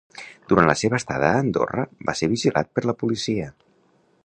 Durant 0.53 0.69
la 0.69 0.75
seva 0.81 0.97
estada 1.01 1.27
a 1.33 1.43
Andorra 1.43 1.85
va 2.09 2.17
ser 2.21 2.31
vigilat 2.33 2.73
per 2.79 2.87
la 2.91 2.99
policia. 3.05 3.49